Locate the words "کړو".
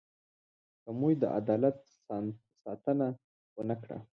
3.81-3.97